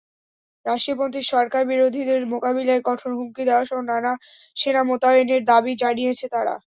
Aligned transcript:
রাশিয়াপন্থী 0.65 1.21
সরকারবিরোধীদের 1.31 2.21
মোকাবিলায় 2.33 2.81
কঠোর 2.85 3.11
হুমকি 3.17 3.43
দেওয়াসহ 3.45 3.79
সেনা 4.57 4.81
মোতায়েনের 4.89 5.41
দাবি 5.45 5.73
জানিয়েছে 5.83 6.25
তারা। 6.29 6.55